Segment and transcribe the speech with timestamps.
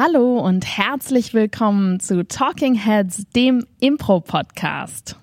[0.00, 5.16] Hallo und herzlich willkommen zu Talking Heads, dem Impro-Podcast.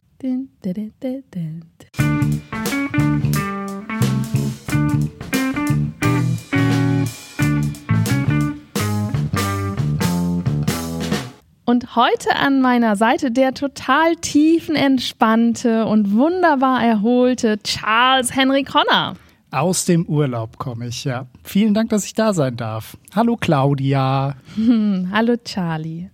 [11.64, 19.16] Und heute an meiner Seite der total tiefenentspannte und wunderbar erholte Charles Henry Connor.
[19.56, 21.28] Aus dem Urlaub komme ich, ja.
[21.46, 22.98] Vielen Dank, dass ich da sein darf.
[23.16, 24.36] Hallo Claudia.
[24.56, 26.10] Hm, hallo Charlie.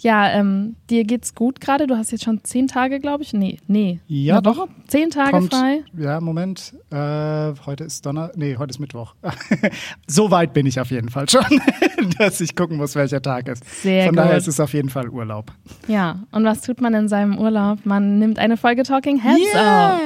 [0.00, 1.86] Ja, ähm, dir geht's gut gerade.
[1.86, 3.32] Du hast jetzt schon zehn Tage, glaube ich.
[3.32, 3.98] Nee, nee.
[4.06, 4.56] Ja, Eine doch.
[4.56, 4.68] Woche?
[4.86, 5.82] Zehn Tage Kommt, frei.
[5.96, 6.74] Ja, Moment.
[6.90, 8.30] Äh, heute ist Donner.
[8.36, 9.14] Nee, heute ist Mittwoch.
[10.06, 11.44] so weit bin ich auf jeden Fall schon,
[12.18, 13.64] dass ich gucken muss, welcher Tag ist.
[13.82, 14.24] Sehr Von gut.
[14.24, 15.52] daher ist es auf jeden Fall Urlaub.
[15.88, 17.84] Ja, und was tut man in seinem Urlaub?
[17.84, 20.00] Man nimmt eine Folge Talking Heads auf.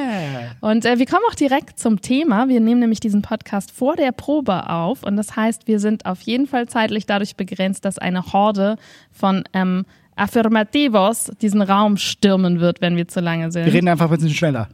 [0.62, 2.48] Und äh, wir kommen auch direkt zum Thema.
[2.48, 5.02] Wir nehmen nämlich diesen Podcast vor der Probe auf.
[5.02, 8.76] Und das heißt, wir sind auf jeden Fall zeitlich dadurch begrenzt, dass eine Horde
[9.10, 9.81] von ähm,
[10.16, 13.64] Affirmativos diesen Raum stürmen wird, wenn wir zu lange sind.
[13.64, 14.68] Wir reden einfach ein bisschen schneller.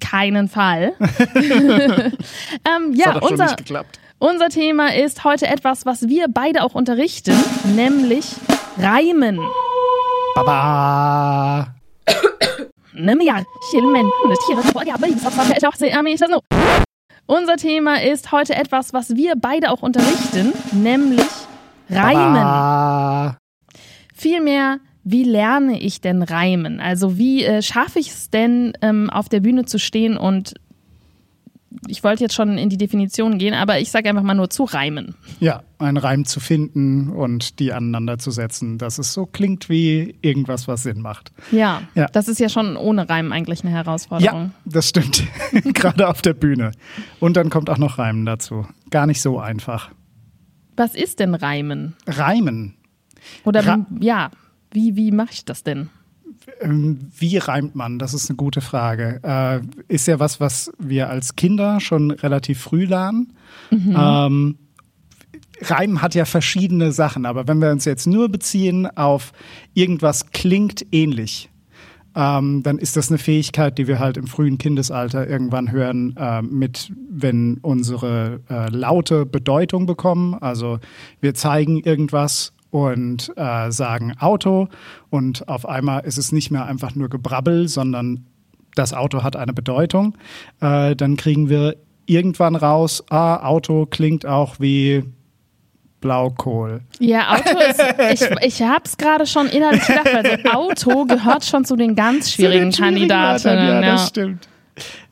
[0.00, 0.92] Keinen Fall.
[1.00, 2.12] ähm,
[2.64, 3.98] Das ja, hat doch schon unser, nicht geklappt.
[4.18, 7.36] unser Thema ist heute etwas, was wir beide auch unterrichten,
[7.76, 8.24] nämlich
[8.78, 9.40] Reimen.
[10.34, 11.74] Baba.
[17.26, 21.26] Unser Thema ist heute etwas, was wir beide auch unterrichten, nämlich
[21.90, 22.34] Reimen.
[22.34, 23.36] Baba.
[24.18, 26.80] Vielmehr, wie lerne ich denn Reimen?
[26.80, 30.54] Also wie äh, schaffe ich es denn, ähm, auf der Bühne zu stehen und
[31.86, 34.64] ich wollte jetzt schon in die Definition gehen, aber ich sage einfach mal nur zu
[34.64, 35.14] reimen.
[35.38, 40.16] Ja, einen Reim zu finden und die aneinander zu setzen, dass es so klingt wie
[40.20, 41.30] irgendwas, was Sinn macht.
[41.52, 42.06] Ja, Ja.
[42.06, 44.44] das ist ja schon ohne Reimen eigentlich eine Herausforderung.
[44.46, 45.22] Ja, das stimmt.
[45.74, 46.72] Gerade auf der Bühne.
[47.20, 48.66] Und dann kommt auch noch Reimen dazu.
[48.90, 49.90] Gar nicht so einfach.
[50.76, 51.94] Was ist denn Reimen?
[52.06, 52.74] Reimen.
[53.44, 54.30] Oder Ra- ja,
[54.72, 55.88] wie, wie mache ich das denn?
[56.60, 57.98] Ähm, Wie reimt man?
[57.98, 59.20] Das ist eine gute Frage.
[59.22, 59.60] Äh,
[59.92, 63.34] ist ja was, was wir als Kinder schon relativ früh lernen.
[63.70, 64.56] Ähm,
[65.60, 69.32] Reimen hat ja verschiedene Sachen, aber wenn wir uns jetzt nur beziehen auf
[69.74, 71.50] irgendwas klingt ähnlich,
[72.14, 76.42] ähm, dann ist das eine Fähigkeit, die wir halt im frühen Kindesalter irgendwann hören, äh,
[76.42, 80.34] mit, wenn unsere äh, Laute Bedeutung bekommen.
[80.34, 80.78] Also
[81.20, 84.68] wir zeigen irgendwas und äh, sagen Auto
[85.10, 88.26] und auf einmal ist es nicht mehr einfach nur Gebrabbel, sondern
[88.74, 90.16] das Auto hat eine Bedeutung.
[90.60, 95.04] Äh, dann kriegen wir irgendwann raus, ah, Auto klingt auch wie
[96.00, 96.82] Blaukohl.
[97.00, 101.44] Ja, Auto ist, ich, ich habe es gerade schon innerlich gedacht, weil so Auto gehört
[101.44, 103.66] schon zu den ganz schwierigen den schwierigen Kandidatinnen.
[103.66, 104.48] Ja, Ja, das stimmt.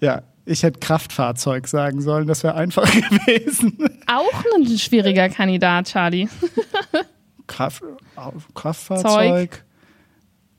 [0.01, 3.77] Ja, ich hätte Kraftfahrzeug sagen sollen, das wäre einfach gewesen.
[4.07, 6.29] Auch ein schwieriger Kandidat, Charlie.
[7.47, 7.83] Kraft,
[8.55, 9.65] Kraftfahrzeug.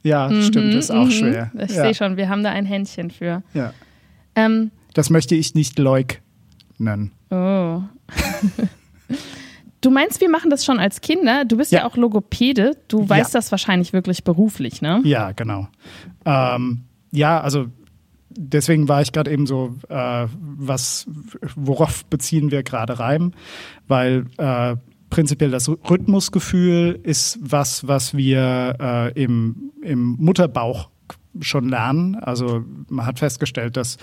[0.03, 1.51] Ja, stimmt, ist auch schwer.
[1.53, 1.83] Mhm, Ich ja.
[1.83, 3.43] sehe schon, wir haben da ein Händchen für.
[3.53, 3.73] Ja.
[4.35, 7.11] Ähm, Das möchte ich nicht leugnen.
[7.29, 7.81] oh.
[9.81, 11.45] Du meinst, wir machen das schon als Kinder?
[11.45, 11.85] Du bist ja, Ja.
[11.85, 12.71] auch Logopäde.
[12.87, 15.01] Du weißt das wahrscheinlich wirklich beruflich, ne?
[15.05, 15.67] Ja, genau.
[16.25, 16.81] Ähm,
[17.11, 17.67] ja, also
[18.31, 21.05] deswegen war ich gerade eben so, äh, was,
[21.55, 23.33] worauf beziehen wir gerade Reim?
[23.87, 24.75] Weil äh,
[25.09, 30.89] prinzipiell das Rhythmusgefühl ist was, was wir äh, im, im Mutterbauch
[31.41, 32.15] schon lernen.
[32.15, 33.97] Also man hat festgestellt, dass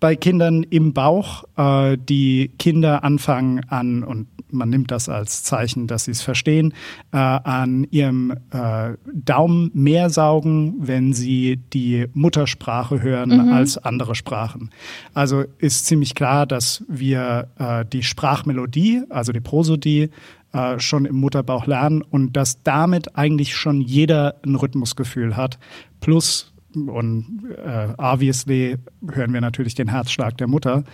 [0.00, 5.86] bei Kindern im Bauch äh, die Kinder anfangen an, und man nimmt das als Zeichen,
[5.86, 6.74] dass sie es verstehen,
[7.12, 14.70] äh, an ihrem äh, Daumen mehr saugen, wenn sie die Muttersprache hören als andere Sprachen.
[15.14, 20.10] Also ist ziemlich klar, dass wir äh, die Sprachmelodie, also die Prosodie,
[20.52, 25.58] äh, schon im Mutterbauch lernen und dass damit eigentlich schon jeder ein Rhythmusgefühl hat.
[26.00, 28.76] Plus, und äh, obviously
[29.10, 30.84] hören wir natürlich den Herzschlag der Mutter,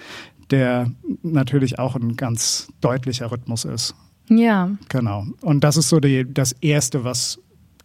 [0.50, 0.90] der
[1.22, 3.94] natürlich auch ein ganz deutlicher Rhythmus ist.
[4.28, 4.70] Ja.
[4.88, 5.26] Genau.
[5.40, 7.38] Und das ist so die, das Erste, was,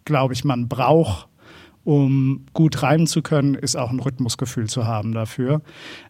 [0.06, 1.28] glaube ich, man braucht,
[1.84, 5.62] um gut reimen zu können, ist auch ein Rhythmusgefühl zu haben dafür.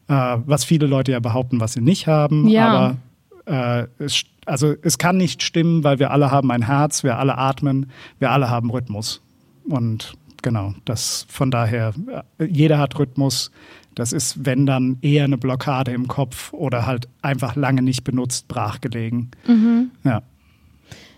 [0.07, 2.47] Äh, was viele Leute ja behaupten, was sie nicht haben.
[2.47, 2.67] Ja.
[2.67, 2.97] Aber
[3.45, 7.37] äh, es, also es kann nicht stimmen, weil wir alle haben ein Herz, wir alle
[7.37, 9.21] atmen, wir alle haben Rhythmus.
[9.65, 11.93] Und genau, das von daher,
[12.39, 13.51] äh, jeder hat Rhythmus.
[13.95, 18.47] Das ist, wenn dann eher eine Blockade im Kopf oder halt einfach lange nicht benutzt,
[18.47, 19.29] brachgelegen.
[20.03, 20.23] Ja.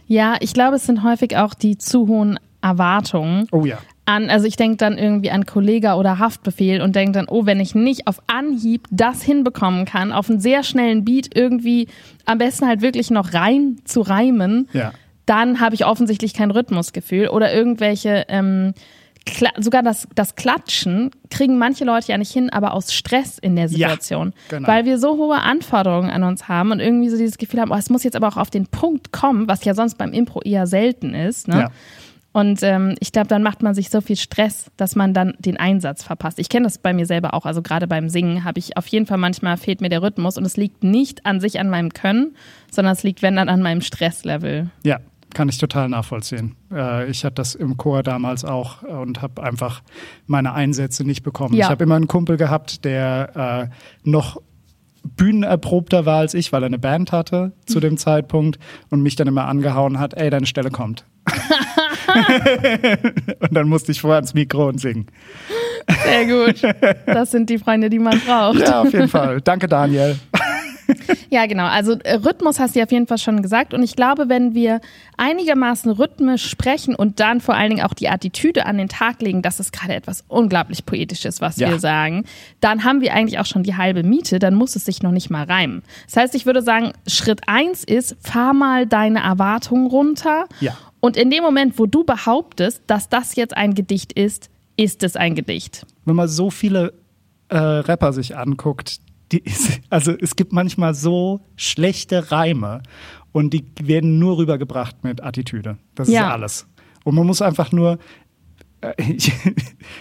[0.08, 3.48] Ja, ich glaube, es sind häufig auch die zu hohen Erwartungen.
[3.52, 3.78] Oh ja.
[4.06, 7.60] An, also ich denke dann irgendwie an Kollega oder Haftbefehl und denke dann, oh, wenn
[7.60, 11.88] ich nicht auf Anhieb das hinbekommen kann, auf einen sehr schnellen Beat irgendwie
[12.26, 14.92] am besten halt wirklich noch rein zu reimen, Ja.
[15.26, 18.74] dann habe ich offensichtlich kein Rhythmusgefühl oder irgendwelche ähm,
[19.58, 23.70] sogar das, das Klatschen kriegen manche Leute ja nicht hin, aber aus Stress in der
[23.70, 24.34] Situation.
[24.52, 24.68] Ja, genau.
[24.68, 27.76] Weil wir so hohe Anforderungen an uns haben und irgendwie so dieses Gefühl haben, oh,
[27.76, 30.68] es muss jetzt aber auch auf den Punkt kommen, was ja sonst beim Impro eher
[30.68, 31.48] selten ist.
[31.48, 31.56] Ne?
[31.62, 31.72] Ja.
[32.36, 35.56] Und ähm, ich glaube, dann macht man sich so viel Stress, dass man dann den
[35.56, 36.38] Einsatz verpasst.
[36.38, 37.46] Ich kenne das bei mir selber auch.
[37.46, 40.44] Also gerade beim Singen habe ich auf jeden Fall manchmal fehlt mir der Rhythmus und
[40.44, 42.36] es liegt nicht an sich an meinem Können,
[42.70, 44.70] sondern es liegt, wenn dann, an meinem Stresslevel.
[44.84, 45.00] Ja,
[45.34, 46.58] kann ich total nachvollziehen.
[46.74, 49.82] Äh, ich hatte das im Chor damals auch und habe einfach
[50.28, 51.54] meine Einsätze nicht bekommen.
[51.54, 51.68] Ja.
[51.68, 54.42] Ich habe immer einen Kumpel gehabt, der äh, noch
[55.16, 58.60] bühnenerprobter war als ich, weil er eine Band hatte zu dem Zeitpunkt
[58.90, 61.06] und mich dann immer angehauen hat, ey, deine Stelle kommt.
[63.40, 65.08] und dann musste ich vorher ans Mikro und singen.
[66.04, 66.62] Sehr gut.
[67.06, 68.60] Das sind die Freunde, die man braucht.
[68.60, 69.42] Ja, auf jeden Fall.
[69.42, 70.18] Danke, Daniel.
[71.30, 71.66] Ja, genau.
[71.66, 73.74] Also äh, Rhythmus hast du auf jeden Fall schon gesagt.
[73.74, 74.82] Und ich glaube, wenn wir
[75.18, 79.42] einigermaßen rhythmisch sprechen und dann vor allen Dingen auch die Attitüde an den Tag legen,
[79.42, 81.70] dass es gerade etwas unglaublich Poetisches, was ja.
[81.70, 82.26] wir sagen,
[82.62, 84.40] dann haben wir eigentlich auch schon die halbe Miete.
[84.40, 85.84] Dann muss es sich noch nicht mal reimen.
[86.06, 90.46] Das heißt, ich würde sagen, Schritt eins ist, fahr mal deine Erwartungen runter.
[90.60, 90.78] Ja.
[91.06, 95.16] Und in dem Moment, wo du behauptest, dass das jetzt ein Gedicht ist, ist es
[95.16, 95.86] ein Gedicht.
[96.04, 96.94] Wenn man so viele
[97.50, 102.82] äh, Rapper sich anguckt, ist, also es gibt manchmal so schlechte Reime
[103.34, 105.78] und die werden nur rübergebracht mit Attitüde.
[105.94, 106.22] Das ja.
[106.22, 106.68] ist alles.
[107.04, 108.00] Und man muss einfach nur,
[108.82, 109.32] äh, ich,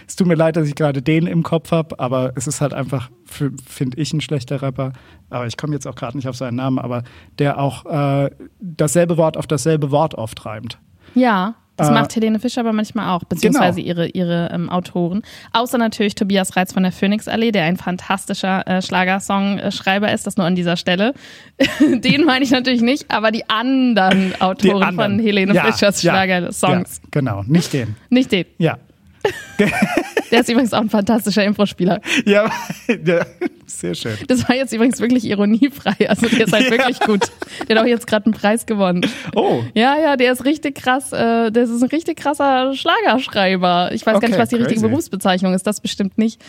[0.09, 2.73] es tut mir leid, dass ich gerade den im Kopf habe, aber es ist halt
[2.73, 4.95] einfach, finde ich, ein schlechter Rapper.
[5.29, 7.03] Aber ich komme jetzt auch gerade nicht auf seinen Namen, aber
[7.39, 10.79] der auch äh, dasselbe Wort auf dasselbe Wort auftreibt.
[11.15, 11.55] Ja.
[11.77, 14.03] Das äh, macht Helene Fischer aber manchmal auch, beziehungsweise genau.
[14.03, 15.23] ihre, ihre ähm, Autoren.
[15.53, 20.47] Außer natürlich Tobias Reitz von der Phoenixallee, der ein fantastischer äh, Schlagersongschreiber ist, das nur
[20.47, 21.15] an dieser Stelle.
[21.81, 25.17] Den meine ich natürlich nicht, aber die anderen Autoren die anderen.
[25.17, 27.01] von Helene ja, Fischers ja, Schlagersongs.
[27.03, 27.97] Ja, genau, nicht den.
[28.09, 28.47] Nicht den.
[28.59, 28.79] Ja.
[30.31, 32.01] Der ist übrigens auch ein fantastischer Impro-Spieler.
[32.27, 32.51] Ja,
[32.89, 33.27] ja,
[33.67, 34.17] sehr schön.
[34.29, 36.09] Das war jetzt übrigens wirklich ironiefrei.
[36.09, 36.71] Also der ist halt ja.
[36.71, 37.31] wirklich gut.
[37.69, 39.07] Der hat auch jetzt gerade einen Preis gewonnen.
[39.35, 39.63] Oh.
[39.75, 41.13] Ja, ja, der ist richtig krass.
[41.13, 43.91] Äh, der ist ein richtig krasser Schlagerschreiber.
[43.93, 44.69] Ich weiß okay, gar nicht, was die crazy.
[44.69, 45.67] richtige Berufsbezeichnung ist.
[45.67, 46.43] Das bestimmt nicht.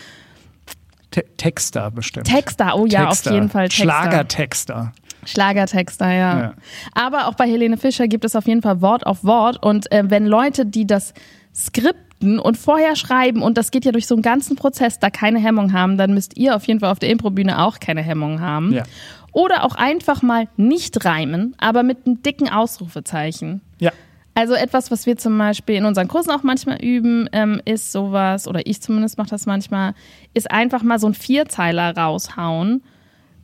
[1.12, 2.28] Te Texter bestimmt.
[2.28, 3.30] Texter, oh ja, Texter.
[3.30, 3.84] auf jeden Fall Texter.
[3.84, 4.94] Schlagertexter.
[5.26, 6.40] Schlagertexter, ja.
[6.40, 6.54] ja.
[6.94, 9.64] Aber auch bei Helene Fischer gibt es auf jeden Fall Wort auf Wort.
[9.64, 11.14] Und äh, wenn Leute, die das
[11.54, 15.40] Skript und vorher schreiben und das geht ja durch so einen ganzen Prozess, da keine
[15.40, 18.74] Hemmung haben, dann müsst ihr auf jeden Fall auf der Improbühne auch keine Hemmung haben.
[18.74, 18.84] Ja.
[19.32, 23.62] Oder auch einfach mal nicht reimen, aber mit einem dicken Ausrufezeichen.
[23.80, 23.92] Ja.
[24.34, 28.48] Also etwas, was wir zum Beispiel in unseren Kursen auch manchmal üben, ähm, ist sowas,
[28.48, 29.94] oder ich zumindest mache das manchmal,
[30.34, 32.84] ist einfach mal so ein Vierzeiler raushauen.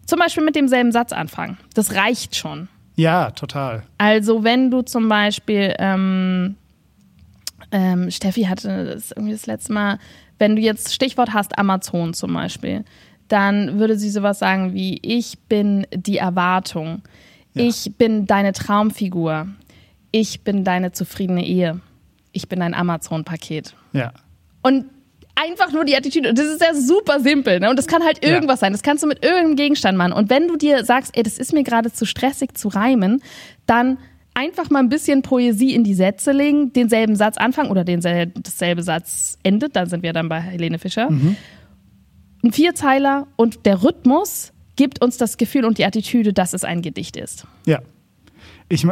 [0.05, 1.57] Zum Beispiel mit demselben Satz anfangen.
[1.73, 2.67] Das reicht schon.
[2.95, 3.83] Ja, total.
[3.97, 6.55] Also wenn du zum Beispiel ähm,
[7.71, 9.99] ähm, Steffi hatte das irgendwie das letzte Mal,
[10.39, 12.83] wenn du jetzt Stichwort hast, Amazon zum Beispiel,
[13.27, 17.01] dann würde sie sowas sagen wie, ich bin die Erwartung,
[17.53, 17.63] ja.
[17.63, 19.47] ich bin deine Traumfigur,
[20.11, 21.79] ich bin deine zufriedene Ehe,
[22.33, 23.75] ich bin dein Amazon-Paket.
[23.93, 24.11] Ja.
[24.61, 24.85] Und
[25.35, 26.33] einfach nur die Attitüde.
[26.33, 27.69] Das ist ja super simpel, ne?
[27.69, 28.65] Und das kann halt irgendwas ja.
[28.65, 28.73] sein.
[28.73, 30.13] Das kannst du mit irgendeinem Gegenstand machen.
[30.13, 33.21] Und wenn du dir sagst, ey, das ist mir gerade zu stressig zu reimen,
[33.65, 33.97] dann
[34.33, 38.83] einfach mal ein bisschen Poesie in die Sätze legen, denselben Satz anfangen oder denselben, dasselbe
[38.83, 41.09] Satz endet, dann sind wir dann bei Helene Fischer.
[41.09, 41.35] Mhm.
[42.43, 46.81] Ein Vierzeiler und der Rhythmus gibt uns das Gefühl und die Attitüde, dass es ein
[46.81, 47.45] Gedicht ist.
[47.65, 47.79] Ja.
[48.67, 48.87] Ich,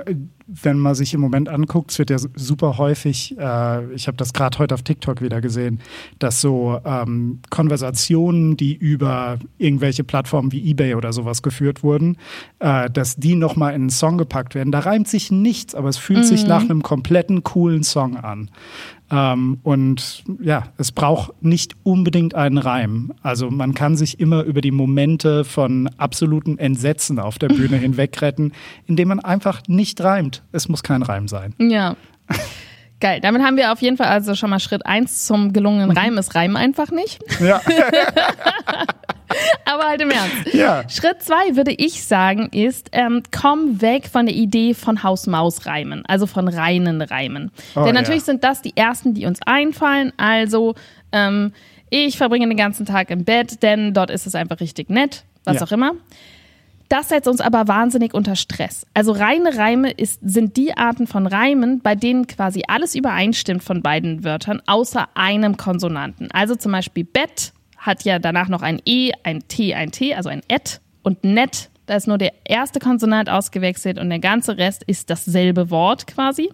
[0.51, 4.33] wenn man sich im Moment anguckt, es wird ja super häufig, äh, ich habe das
[4.33, 5.79] gerade heute auf TikTok wieder gesehen,
[6.17, 12.17] dass so ähm, Konversationen, die über irgendwelche Plattformen wie eBay oder sowas geführt wurden,
[12.59, 14.71] äh, dass die nochmal in einen Song gepackt werden.
[14.71, 16.23] Da reimt sich nichts, aber es fühlt mhm.
[16.23, 18.49] sich nach einem kompletten coolen Song an.
[19.11, 23.13] Ähm, und ja, es braucht nicht unbedingt einen Reim.
[23.21, 28.21] Also man kann sich immer über die Momente von absolutem Entsetzen auf der Bühne hinweg
[28.21, 28.51] retten,
[28.85, 30.38] indem man einfach nicht reimt.
[30.51, 31.53] Es muss kein Reim sein.
[31.57, 31.95] Ja.
[32.99, 33.21] Geil.
[33.21, 36.17] Damit haben wir auf jeden Fall also schon mal Schritt eins zum gelungenen Reim.
[36.17, 37.19] Es reimen einfach nicht.
[37.39, 37.61] Ja.
[39.65, 40.53] Aber halt im Ernst.
[40.53, 40.83] Ja.
[40.89, 46.25] Schritt zwei würde ich sagen ist, ähm, komm weg von der Idee von Haus-Maus-Reimen, also
[46.25, 47.51] von reinen Reimen.
[47.75, 48.25] Oh, Denn natürlich ja.
[48.25, 50.11] sind das die ersten, die uns einfallen.
[50.17, 50.75] Also
[51.11, 51.53] ähm,
[51.89, 55.57] ich verbringe den ganzen Tag im Bett, denn dort ist es einfach richtig nett, was
[55.57, 55.63] ja.
[55.63, 55.93] auch immer.
[56.89, 58.87] Das setzt uns aber wahnsinnig unter Stress.
[58.95, 63.83] Also reine Reime ist, sind die Arten von Reimen, bei denen quasi alles übereinstimmt von
[63.83, 66.31] beiden Wörtern, außer einem Konsonanten.
[66.31, 70.29] Also zum Beispiel Bett hat ja danach noch ein E, ein T, ein T, also
[70.29, 74.83] ein Et und nett Da ist nur der erste Konsonant ausgewechselt und der ganze Rest
[74.83, 76.49] ist dasselbe Wort quasi.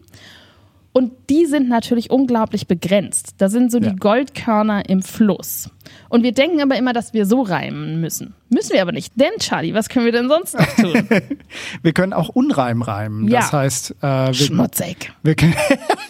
[0.98, 3.36] Und die sind natürlich unglaublich begrenzt.
[3.40, 3.90] Da sind so Ja.
[3.90, 5.70] die Goldkörner im Fluss.
[6.08, 8.34] Und wir denken aber immer, dass wir so reimen müssen.
[8.48, 9.12] Müssen wir aber nicht.
[9.20, 11.06] Denn, Charlie, was können wir denn sonst noch tun?
[11.84, 13.28] Wir können auch Unreim reimen.
[13.28, 13.42] Ja.
[13.42, 15.12] Das heißt, äh, wir, Schmutzig.
[15.22, 15.54] wir können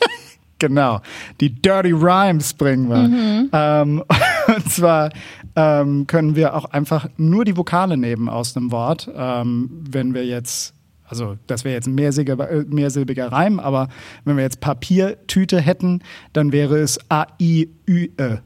[0.59, 1.01] genau
[1.41, 2.97] die Dirty Rhymes bringen wir.
[3.07, 3.49] Mhm.
[3.53, 4.03] Ähm,
[4.55, 5.09] und zwar
[5.55, 9.09] ähm, können wir auch einfach nur die Vokale nehmen aus einem Wort.
[9.15, 10.74] Ähm, wenn wir jetzt
[11.07, 13.89] also das wäre jetzt ein mehrsilbiger, äh, mehrsilbiger Reim, aber
[14.23, 16.01] wenn wir jetzt Papiertüte hätten,
[16.33, 18.37] dann wäre es A, I, Ü, E.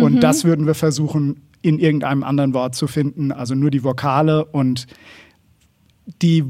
[0.00, 3.32] Und das würden wir versuchen, in irgendeinem anderen Wort zu finden.
[3.32, 4.86] Also nur die Vokale und
[6.20, 6.44] die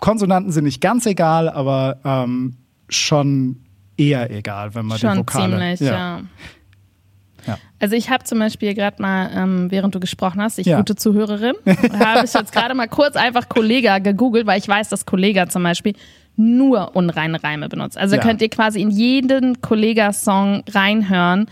[0.00, 2.56] Konsonanten sind nicht ganz egal, aber ähm,
[2.88, 3.64] schon
[3.96, 5.76] eher egal, wenn man die Schon Vokale.
[5.76, 6.18] ziemlich, ja.
[6.18, 6.22] Ja.
[7.84, 10.78] Also ich habe zum Beispiel gerade mal, ähm, während du gesprochen hast, ich Ja.
[10.78, 11.52] gute Zuhörerin,
[11.92, 15.64] habe ich jetzt gerade mal kurz einfach Kollega gegoogelt, weil ich weiß, dass Kollega zum
[15.64, 15.92] Beispiel
[16.34, 17.98] nur unreine Reime benutzt.
[17.98, 18.22] Also Ja.
[18.22, 21.44] könnt ihr quasi in jeden Kollega-Song reinhören.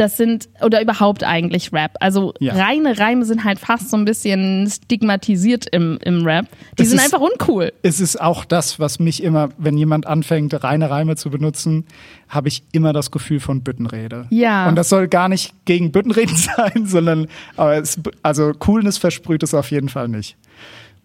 [0.00, 1.92] Das sind, oder überhaupt eigentlich Rap.
[2.00, 2.54] Also Ja.
[2.54, 6.46] reine Reime sind halt fast so ein bisschen stigmatisiert im, im Rap.
[6.78, 7.70] Die Es sind ist- einfach uncool.
[7.82, 11.84] Es ist auch das, was mich immer, wenn jemand anfängt, reine Reime zu benutzen,
[12.30, 14.26] habe ich immer das Gefühl von Büttenrede.
[14.30, 14.68] Ja.
[14.68, 17.26] Und das soll gar nicht gegen Büttenreden sein, sondern
[17.58, 20.36] aber es, also Coolness versprüht es auf jeden Fall nicht.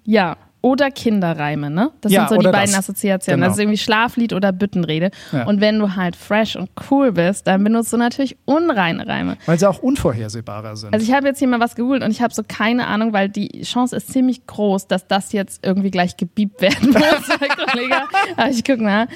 [0.06, 0.38] Ja.
[0.66, 1.92] Oder Kinderreime, ne?
[2.02, 2.80] Das Ja, sind so die beiden das.
[2.80, 3.40] Assoziationen.
[3.40, 3.50] Genau.
[3.50, 5.12] Das ist irgendwie Schlaflied oder Büttenrede.
[5.32, 5.46] Ja.
[5.46, 9.38] Und wenn du halt fresh und cool bist, dann benutzt du natürlich unreine Reime.
[9.46, 10.92] Weil sie auch unvorhersehbarer sind.
[10.92, 13.30] Also ich habe jetzt hier mal was gegoogelt und ich habe so keine Ahnung, weil
[13.30, 17.30] die Chance ist ziemlich groß, dass das jetzt irgendwie gleich gebiebt werden muss,
[17.70, 17.98] Kollege.
[18.36, 19.08] Aber ich guck mal.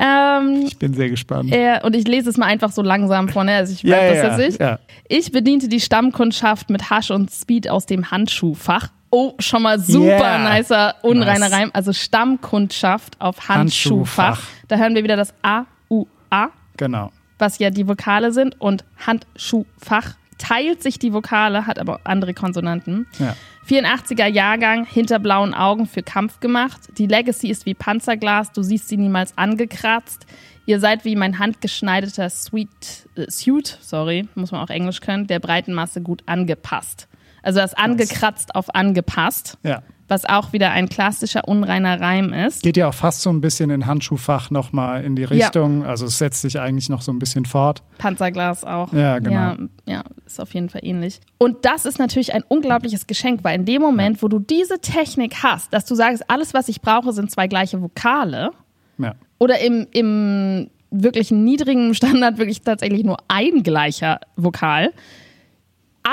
[0.00, 1.52] Ähm, ich bin sehr gespannt.
[1.52, 3.54] er, und ich lese es mal einfach so langsam vor, ne?
[3.54, 4.82] Also ich weiß ja, das jetzt ja, nicht.
[5.06, 8.88] Ich bediente die Stammkundschaft mit Hasch und Speed aus dem Handschuhfach.
[9.10, 10.56] Oh, schon mal super Yeah.
[10.56, 11.52] nicer, unreiner Nice.
[11.52, 11.70] Reim.
[11.72, 14.26] Also Stammkundschaft auf Handschuhfach.
[14.38, 14.66] Handschuhfach.
[14.68, 17.10] Da hören wir wieder das A, U, A, Genau.
[17.38, 18.60] was ja die Vokale sind.
[18.60, 23.06] Und Handschuhfach teilt sich die Vokale, hat aber andere Konsonanten.
[23.18, 23.34] Ja.
[23.68, 26.80] 84er Jahrgang, hinter blauen Augen für Kampf gemacht.
[26.96, 30.26] Die Legacy ist wie Panzerglas, du siehst sie niemals angekratzt.
[30.64, 32.68] Ihr seid wie mein handgeschneideter Sweet,
[33.16, 37.08] äh, Suit, sorry, muss man auch Englisch können, der breiten Masse gut angepasst.
[37.42, 39.82] Also das angekratzt auf angepasst, Ja.
[40.08, 42.62] was auch wieder ein klassischer unreiner Reim ist.
[42.62, 45.84] Geht ja auch fast so ein bisschen in Handschuhfach nochmal in die Richtung.
[45.84, 47.82] Also es setzt sich eigentlich noch so ein bisschen fort.
[47.98, 48.92] Panzerglas auch.
[48.92, 49.30] Ja, genau.
[49.34, 51.20] Ja, ja, ist auf jeden Fall ähnlich.
[51.38, 55.42] Und das ist natürlich ein unglaubliches Geschenk, weil in dem Moment, wo du diese Technik
[55.42, 58.50] hast, dass du sagst, alles, was ich brauche, sind zwei gleiche Vokale,
[58.98, 59.14] Ja.
[59.38, 64.92] oder im, im wirklichen niedrigen Standard wirklich tatsächlich nur ein gleicher Vokal.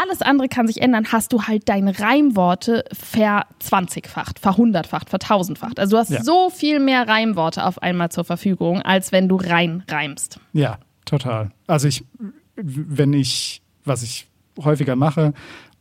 [0.01, 5.79] Alles andere kann sich ändern, hast du halt deine Reimworte verzwanzigfacht, verhundertfacht, vertausendfacht.
[5.79, 6.23] Also du hast Ja.
[6.23, 10.39] so viel mehr Reimworte auf einmal zur Verfügung, als wenn du rein reimst.
[10.53, 11.51] Ja, total.
[11.67, 12.03] Also ich,
[12.55, 14.27] wenn ich, was ich
[14.63, 15.33] häufiger mache,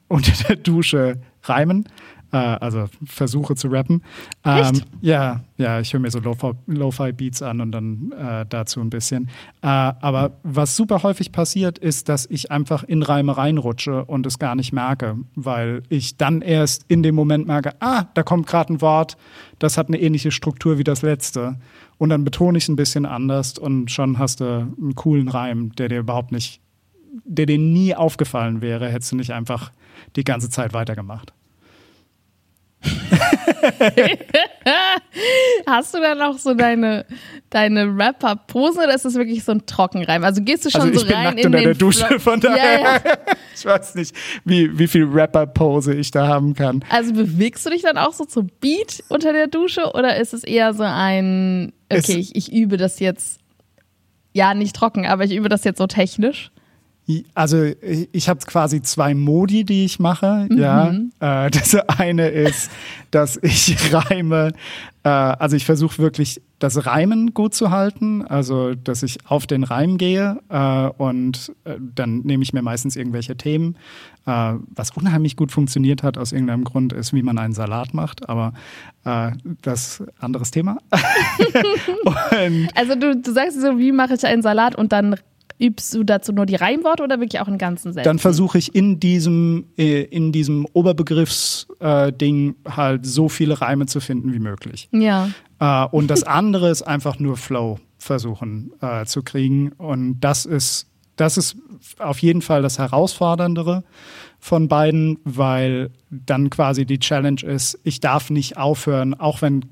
[0.09, 1.89] unter der Dusche reimen,
[2.35, 4.03] äh, also versuche zu rappen.
[4.45, 4.83] Ähm?
[5.01, 9.29] Ja, ja, ich höre mir so Lo-Fi- Lo-Fi-Beats an und dann äh, dazu ein bisschen.
[9.63, 14.41] Äh, aber was super häufig passiert, ist, dass ich einfach in Reime reinrutsche und es
[14.41, 18.75] gar nicht merke, weil ich dann erst in dem Moment merke, ah, da kommt gerade
[18.75, 19.17] ein Wort,
[19.61, 21.57] das hat eine ähnliche Struktur wie das letzte.
[21.99, 25.73] Und dann betone ich es ein bisschen anders und schon hast du einen coolen Reim,
[25.77, 26.61] der dir überhaupt nicht,
[27.25, 29.71] der dir nie aufgefallen wäre, hättest du nicht einfach
[30.17, 31.33] die ganze Zeit weitergemacht.
[35.67, 37.05] Hast du dann auch so deine,
[37.51, 40.25] deine Rapper-Pose oder ist das wirklich so ein Trockenreim?
[40.25, 42.19] Also gehst du schon Also ich so bin rein in unter den der Dusche, Flow-
[42.19, 42.81] von daher.
[42.81, 43.01] Ja, ja.
[43.57, 44.15] Ich weiß nicht,
[44.45, 46.85] wie, wie viel Rapper-Pose ich da haben kann.
[46.91, 50.43] Also bewegst du dich dann auch so zum Beat unter der Dusche oder ist es
[50.45, 53.39] eher so ein, Es- okay, ich, ich übe das jetzt,
[54.33, 56.51] ja, nicht trocken, aber ich übe das jetzt so technisch?
[57.35, 57.63] Also
[58.13, 60.49] ich, habe quasi zwei Modi, die ich mache.
[60.51, 60.89] Ja,
[61.21, 62.71] äh, das eine ist,
[63.11, 64.53] dass ich reime.
[65.03, 68.23] Äh, also ich versuche wirklich das Reimen gut zu halten.
[68.23, 72.97] Also dass ich auf den Reim gehe äh, und äh, dann nehme ich mir meistens
[72.97, 73.77] irgendwelche Themen.
[74.25, 78.31] Äh, was unheimlich gut funktioniert hat aus irgendeinem Grund ist, wie man einen Salat macht.
[78.31, 78.55] Aber
[79.05, 80.79] äh, das anderes Thema.
[82.75, 85.17] Also du, du sagst so, wie mache ich einen Salat und dann
[85.65, 88.05] übst du dazu nur die Reimworte oder wirklich auch einen ganzen Sätzen?
[88.05, 94.01] dann versuche ich in diesem, äh, in diesem Oberbegriffsding äh, halt so viele Reime zu
[94.01, 94.89] finden wie möglich.
[94.93, 95.29] ja.
[95.61, 99.73] Äh, und das andere ist einfach nur Flow versuchen äh, zu kriegen.
[99.73, 101.57] Und das ist das ist
[101.99, 103.85] auf jeden Fall das Herausforderndere
[104.41, 109.65] von beiden, weil dann quasi die Challenge ist, ich darf nicht aufhören, auch wenn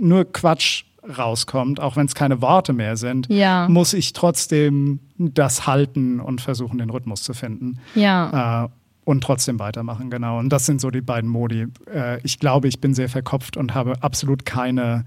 [0.00, 0.84] nur Quatsch
[1.18, 3.68] rauskommt, auch wenn es keine Worte mehr sind, Ja.
[3.68, 7.78] muss ich trotzdem das halten und versuchen, den Rhythmus zu finden.
[7.94, 8.64] Ja.
[8.64, 8.68] Äh,
[9.04, 10.38] und trotzdem weitermachen, genau.
[10.38, 11.66] Und das sind so die beiden Modi.
[11.92, 15.04] Äh, ich glaube, ich bin sehr verkopft und habe absolut keine,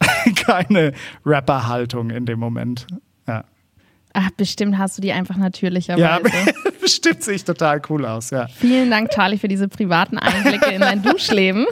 [0.46, 0.92] keine
[1.26, 2.86] Rapper-Haltung in dem Moment.
[4.14, 6.02] Ach, bestimmt hast du die einfach natürlicherweise.
[6.02, 8.30] ja bestimmt sehe ich total cool aus.
[8.30, 11.66] Ja, Vielen Dank, Charlie, für diese privaten Einblicke in dein Duschleben.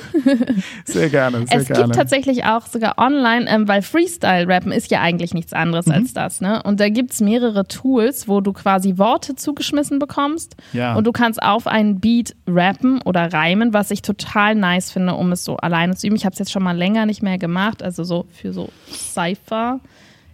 [0.85, 1.85] sehr gerne, sehr Es gerne.
[1.85, 5.93] gibt tatsächlich auch sogar online, ähm, weil Freestyle-Rappen ist ja eigentlich nichts anderes Mhm.
[5.93, 6.63] als das, ne?
[6.63, 10.95] Und da gibt's mehrere Tools, wo du quasi Worte zugeschmissen bekommst Ja.
[10.95, 15.33] und du kannst auf einen Beat rappen oder reimen, was ich total nice finde, um
[15.33, 16.17] es so alleine zu üben.
[16.17, 19.81] Ich habe es jetzt schon mal länger nicht mehr gemacht, also so für so Cypher.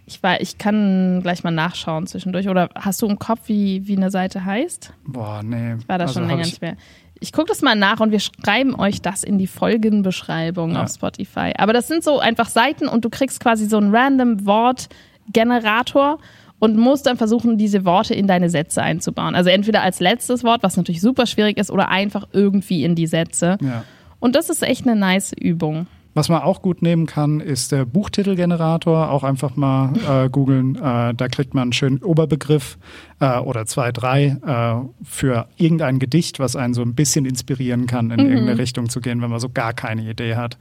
[0.09, 2.47] Ich, war, ich kann gleich mal nachschauen zwischendurch.
[2.47, 4.93] Oder hast du im Kopf, wie, wie eine Seite heißt?
[5.05, 5.75] Boah, nee.
[5.85, 6.77] War das Also schon länger ich, nicht mehr.
[7.19, 10.83] Ich gucke das mal nach und wir schreiben euch das in die Folgenbeschreibung Ja.
[10.83, 11.51] auf Spotify.
[11.57, 16.19] Aber das sind so einfach Seiten und du kriegst quasi so einen random Wortgenerator
[16.59, 19.35] und musst dann versuchen, diese Worte in deine Sätze einzubauen.
[19.35, 23.07] Also entweder als letztes Wort, was natürlich super schwierig ist, oder einfach irgendwie in die
[23.07, 23.57] Sätze.
[23.61, 23.83] Ja.
[24.19, 25.85] Und das ist echt eine nice Übung.
[26.17, 29.11] Was man auch gut nehmen kann, ist der Buchtitelgenerator.
[29.11, 29.93] Auch einfach mal
[30.25, 30.73] äh, googeln.
[30.73, 32.79] Äh, da kriegt man einen schönen Oberbegriff
[33.19, 38.09] äh, oder zwei, drei äh, für irgendein Gedicht, was einen so ein bisschen inspirieren kann,
[38.09, 40.57] in irgendeine Richtung zu gehen, wenn man so gar keine Idee hat.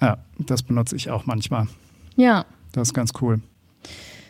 [0.00, 1.66] Ja, das benutze ich auch manchmal.
[2.16, 2.46] Ja.
[2.72, 3.42] Das ist ganz cool.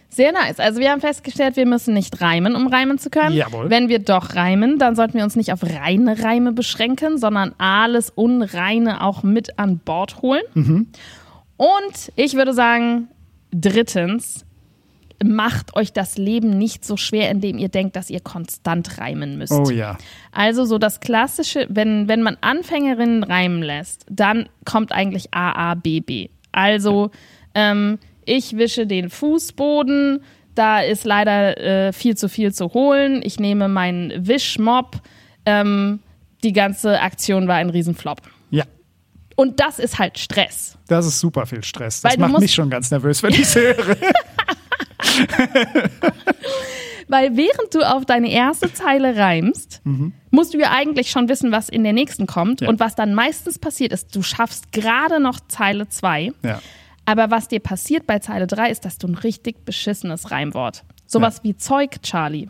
[0.08, 0.60] Sehr nice.
[0.60, 3.34] Also wir haben festgestellt, wir müssen nicht reimen, um reimen zu können.
[3.34, 3.70] Jawohl.
[3.70, 8.10] Wenn wir doch reimen, dann sollten wir uns nicht auf reine Reime beschränken, sondern alles
[8.10, 10.42] Unreine auch mit an Bord holen.
[10.54, 10.88] Mhm.
[11.56, 13.08] Und ich würde sagen,
[13.50, 14.46] drittens,
[15.24, 19.52] macht euch das Leben nicht so schwer, indem ihr denkt, dass ihr konstant reimen müsst.
[19.52, 19.96] Oh ja.
[20.32, 25.74] Also so das klassische, wenn, wenn man Anfängerinnen reimen lässt, dann kommt eigentlich A, A,
[25.74, 26.28] B, B.
[26.52, 27.10] Also
[27.54, 30.22] ähm, ich wische den Fußboden,
[30.54, 33.22] da ist leider äh, viel zu viel zu holen.
[33.24, 35.00] Ich nehme meinen Wischmob.
[35.44, 36.00] Ähm,
[36.42, 38.22] die ganze Aktion war ein Riesenflop.
[38.50, 38.64] Ja.
[39.36, 40.78] Und das ist halt Stress.
[40.88, 42.00] Das ist super viel Stress.
[42.00, 43.76] Das Weil macht mich schon ganz nervös, wenn ich es höre.
[47.08, 49.82] Weil während du auf deine erste Zeile reimst,
[50.30, 52.62] musst du ja eigentlich schon wissen, was in der nächsten kommt.
[52.62, 52.68] Ja.
[52.68, 56.32] Und was dann meistens passiert ist, du schaffst gerade noch Zeile 2.
[56.42, 56.60] Ja.
[57.06, 61.42] Aber was dir passiert bei Zeile 3 ist, dass du ein richtig beschissenes Reimwort, sowas
[61.44, 62.48] wie Zeug, Charlie,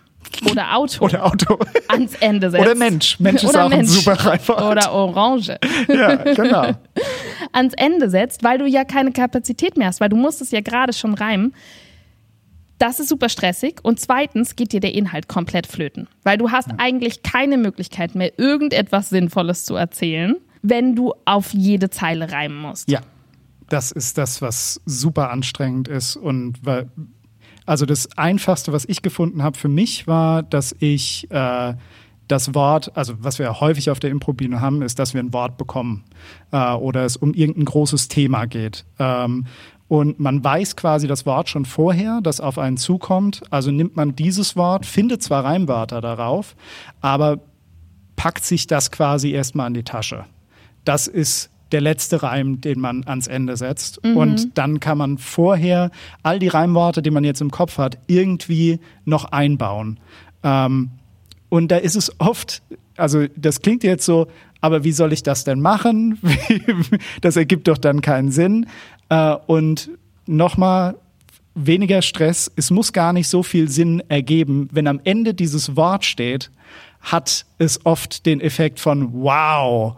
[0.51, 1.59] oder Auto Oder Auto.
[1.89, 2.65] ans Ende setzt.
[2.65, 3.21] Oder Mensch.
[3.21, 3.91] Mensch ist Oder auch ein Mensch.
[3.91, 4.63] super Reimwort.
[4.63, 5.57] Oder Orange
[5.89, 6.73] Ja, genau.
[7.53, 10.61] ans Ende setzt, weil du ja keine Kapazität mehr hast, weil du musst es ja
[10.61, 11.55] gerade schon reimen.
[12.79, 13.77] Das ist super stressig.
[13.83, 18.39] Und zweitens geht dir der Inhalt komplett flöten, weil du hast eigentlich keine Möglichkeit mehr,
[18.39, 22.91] irgendetwas Sinnvolles zu erzählen, wenn du auf jede Zeile reimen musst.
[22.91, 23.01] Ja,
[23.69, 26.91] das ist das, was super anstrengend ist und weil,
[27.65, 31.75] also das Einfachste, was ich gefunden habe für mich, war, dass ich äh,
[32.29, 35.57] das Wort, also was wir häufig auf der Improbino haben, ist, dass wir ein Wort
[35.59, 36.05] bekommen
[36.53, 38.85] äh, oder es um irgendein großes Thema geht.
[38.99, 39.47] Ähm,
[39.89, 43.43] und man weiß quasi das Wort schon vorher, das auf einen zukommt.
[43.51, 46.57] Also nimmt man dieses Wort, findet zwar Reimwörter darauf,
[47.01, 47.39] aber
[48.17, 50.25] packt sich das quasi erstmal an die Tasche.
[50.85, 53.99] Das ist der letzte Reim, den man ans Ende setzt.
[54.05, 55.91] Und dann kann man vorher
[56.23, 59.99] all die Reimworte, die man jetzt im Kopf hat, irgendwie noch einbauen.
[60.43, 60.91] Ähm,
[61.49, 62.63] und da ist es oft,
[62.97, 64.29] also das klingt jetzt so,
[64.61, 66.19] aber wie soll ich das denn machen?
[67.21, 68.67] das ergibt doch dann keinen Sinn.
[69.09, 69.91] Äh, und
[70.27, 70.97] nochmal,
[71.57, 74.69] weniger Stress, es muss gar nicht so viel Sinn ergeben.
[74.73, 76.51] Wenn am Ende dieses Wort steht,
[77.01, 79.97] hat es oft den Effekt von wow.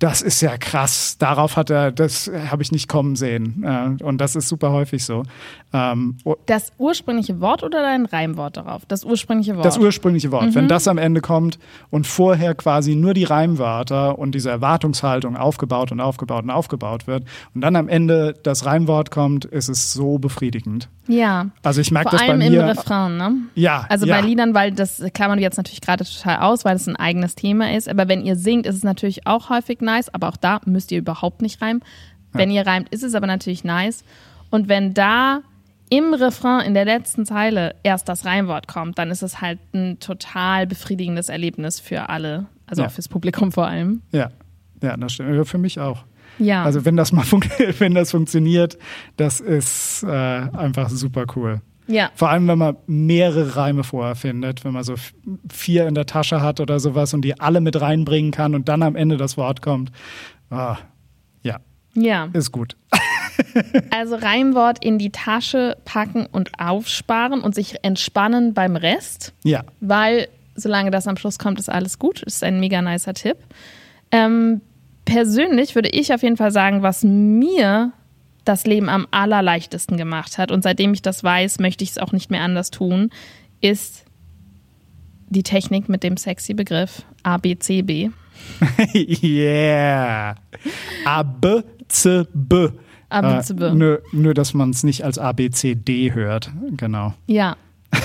[0.00, 1.16] Das ist ja krass.
[1.18, 3.62] Darauf hat er, das habe ich nicht kommen sehen.
[3.62, 5.22] Äh, Und das ist super häufig so.
[5.72, 8.82] Ähm, Das ursprüngliche Wort oder dein Reimwort darauf?
[8.88, 9.64] Das ursprüngliche Wort.
[9.64, 10.46] Das ursprüngliche Wort.
[10.46, 10.54] Mhm.
[10.56, 11.58] Wenn das am Ende kommt
[11.90, 17.24] und vorher quasi nur die Reimwörter und diese Erwartungshaltung aufgebaut und aufgebaut und aufgebaut wird
[17.54, 20.88] und dann am Ende das Reimwort kommt, ist es so befriedigend.
[21.06, 21.46] ja.
[21.62, 22.66] Also ich merke Vor das bei allem im mir.
[22.66, 23.32] Refrain, ne?
[23.54, 24.16] Ja, Also ja.
[24.16, 27.34] bei Liedern, weil das klammern wir jetzt natürlich gerade total aus, weil das ein eigenes
[27.34, 27.88] Thema ist.
[27.88, 30.08] Aber wenn ihr singt, ist es natürlich auch häufig nice.
[30.14, 31.82] Aber auch da müsst ihr überhaupt nicht reimen.
[32.32, 34.04] Wenn ihr reimt, ist es aber natürlich nice.
[34.50, 35.40] Und wenn da
[35.88, 39.98] im Refrain in der letzten Zeile erst das Reimwort kommt, dann ist es halt ein
[39.98, 42.46] total befriedigendes Erlebnis für alle.
[42.66, 42.88] Also Ja.
[42.88, 44.02] auch fürs Publikum vor allem.
[44.12, 44.30] Ja,
[44.80, 45.34] ja, das stimmt.
[45.34, 46.04] Ja, Für mich auch.
[46.38, 46.62] Ja.
[46.62, 47.24] Also wenn das mal
[47.80, 48.78] wenn das funktioniert,
[49.16, 51.60] das ist äh, einfach super cool.
[51.90, 52.10] Ja.
[52.14, 54.94] Vor allem, wenn man mehrere Reime vorher findet, wenn man so
[55.50, 58.82] vier in der Tasche hat oder sowas und die alle mit reinbringen kann und dann
[58.82, 59.90] am Ende das Wort kommt.
[60.50, 60.76] Ah,
[61.42, 61.58] ja.
[61.94, 62.28] Ja.
[62.32, 62.76] Ist gut.
[63.90, 69.32] Also Reimwort in die Tasche packen und aufsparen und sich entspannen beim Rest.
[69.44, 69.64] Ja.
[69.80, 72.22] Weil solange das am Schluss kommt, ist alles gut.
[72.22, 73.38] Ist ein mega nicer Tipp.
[74.12, 74.60] Ähm,
[75.04, 77.92] persönlich würde ich auf jeden Fall sagen, was mir
[78.50, 82.10] das Leben am allerleichtesten gemacht hat und seitdem ich das weiß, möchte ich es auch
[82.10, 83.10] nicht mehr anders tun,
[83.60, 84.04] ist
[85.28, 88.10] die Technik mit dem sexy Begriff ABCB.
[89.22, 90.34] yeah.
[91.04, 92.70] A, B, C, B.
[93.08, 93.60] ABCB.
[93.60, 96.50] Äh, nur, nur, dass man es nicht als ABCD hört.
[96.76, 97.14] Genau.
[97.26, 97.56] Ja.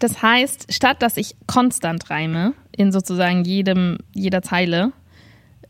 [0.00, 4.92] Das heißt, statt dass ich konstant reime, in sozusagen jedem, jeder Zeile,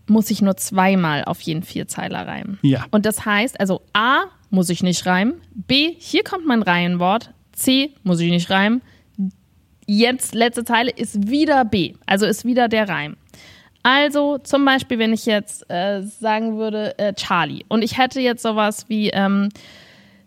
[0.06, 2.58] muss ich nur zweimal auf jeden Vierzeiler reimen.
[2.62, 2.84] Ja.
[2.90, 7.94] Und das heißt, also A muss ich nicht reimen, B, hier kommt mein Reihenwort, C
[8.02, 8.82] muss ich nicht reimen,
[9.86, 13.16] jetzt letzte Zeile ist wieder B, also ist wieder der Reim.
[13.82, 18.42] Also zum Beispiel, wenn ich jetzt äh, sagen würde äh, Charlie und ich hätte jetzt
[18.42, 19.50] sowas wie ähm,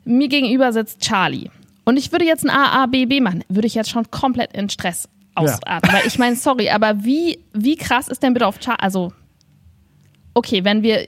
[0.05, 1.49] mir gegenüber sitzt Charlie
[1.83, 4.53] und ich würde jetzt ein A, A, B, B machen, würde ich jetzt schon komplett
[4.53, 5.91] in Stress ausatmen.
[5.91, 5.93] Ja.
[5.93, 9.11] Weil ich meine, sorry, aber wie, wie krass ist denn bitte auf Charlie, also
[10.37, 11.05] okay, wenn wir,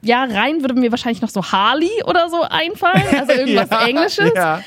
[0.00, 4.32] ja, rein würde mir wahrscheinlich noch so Harley oder so einfallen, also irgendwas ja, Englisches.
[4.34, 4.60] Ja.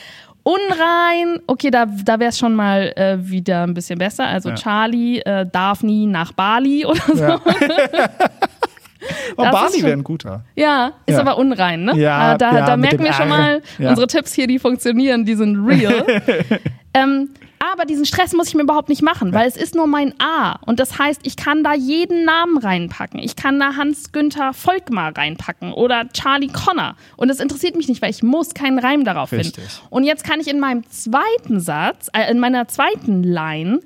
[0.44, 4.28] Unrein, okay, da, da wäre es schon mal äh, wieder ein bisschen besser.
[4.28, 4.56] Also ja.
[4.56, 7.22] Charlie äh, darf nie nach Bali oder so.
[7.22, 7.42] Ja.
[9.36, 10.46] oh, Bali wäre ein guter.
[10.56, 11.22] Ja, ist ja.
[11.22, 11.98] aber unrein, ne?
[11.98, 15.36] Ja, äh, da, ja, da merken wir schon mal, unsere Tipps hier, die funktionieren, die
[15.36, 16.06] sind real.
[16.94, 20.14] ähm, aber diesen Stress muss ich mir überhaupt nicht machen, weil es ist nur mein
[20.20, 20.60] A.
[20.66, 23.20] Und das heißt, ich kann da jeden Namen reinpacken.
[23.20, 26.96] Ich kann da Hans-Günther Volkmar reinpacken oder Charlie Connor.
[27.16, 29.56] Und es interessiert mich nicht, weil ich muss keinen Reim darauf Richtig.
[29.56, 29.88] finden.
[29.90, 33.80] Und jetzt kann ich in meinem zweiten Satz, äh, in meiner zweiten Line,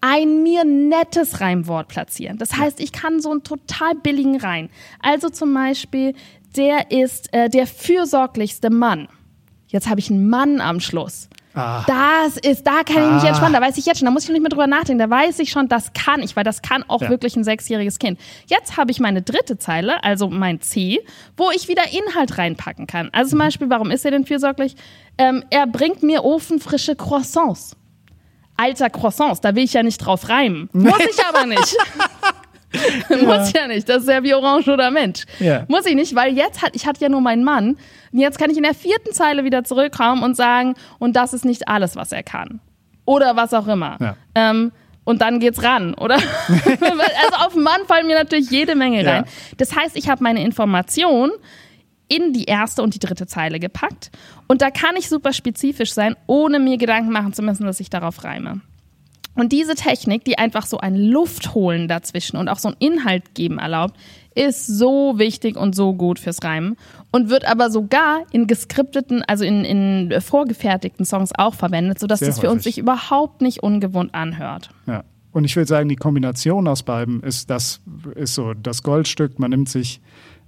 [0.00, 2.36] ein mir nettes Reimwort platzieren.
[2.36, 4.68] Das heißt, ich kann so einen total billigen rein.
[5.00, 6.14] Also zum Beispiel,
[6.56, 9.08] der ist äh, der fürsorglichste Mann.
[9.68, 11.28] Jetzt habe ich einen Mann am Schluss.
[11.54, 11.84] Ah.
[11.86, 13.28] Das ist, da kann ich mich ah.
[13.28, 15.38] entspannen, da weiß ich jetzt schon, da muss ich nicht mehr drüber nachdenken, da weiß
[15.40, 17.10] ich schon, das kann ich, weil das kann auch ja.
[17.10, 18.18] wirklich ein sechsjähriges Kind.
[18.46, 21.00] Jetzt habe ich meine dritte Zeile, also mein C,
[21.36, 23.10] wo ich wieder Inhalt reinpacken kann.
[23.12, 23.42] Also zum mhm.
[23.42, 24.76] Beispiel, warum ist er denn fürsorglich?
[25.18, 27.76] Ähm, er bringt mir ofenfrische Croissants.
[28.56, 30.68] Alter Croissants, da will ich ja nicht drauf reimen.
[30.72, 31.76] Muss ich aber nicht.
[33.24, 33.88] Muss ja nicht.
[33.88, 35.24] Das ist ja wie Orange oder Mensch.
[35.38, 35.64] Ja.
[35.68, 37.76] Muss ich nicht, weil jetzt hat, ich hatte ja nur meinen Mann.
[38.12, 41.44] Und jetzt kann ich in der vierten Zeile wieder zurückkommen und sagen, und das ist
[41.44, 42.60] nicht alles, was er kann.
[43.04, 43.96] Oder was auch immer.
[44.00, 44.16] Ja.
[44.34, 44.72] Ähm,
[45.04, 46.14] und dann geht's ran, oder?
[46.48, 49.24] also auf den Mann fallen mir natürlich jede Menge rein.
[49.24, 49.54] Ja.
[49.56, 51.32] Das heißt, ich habe meine Information
[52.08, 54.10] in die erste und die dritte Zeile gepackt.
[54.46, 57.90] Und da kann ich super spezifisch sein, ohne mir Gedanken machen zu müssen, dass ich
[57.90, 58.60] darauf reime.
[59.34, 63.58] Und diese Technik, die einfach so ein Luftholen dazwischen und auch so einen Inhalt geben
[63.58, 63.94] erlaubt,
[64.34, 66.76] ist so wichtig und so gut fürs Reimen
[67.10, 72.28] und wird aber sogar in geskripteten, also in, in vorgefertigten Songs auch verwendet, sodass Sehr
[72.28, 72.56] das für häufig.
[72.56, 74.70] uns sich überhaupt nicht ungewohnt anhört.
[74.86, 75.04] Ja.
[75.32, 77.80] Und ich würde sagen, die Kombination aus beiden ist das
[78.14, 79.38] ist so das Goldstück.
[79.38, 80.00] Man nimmt sich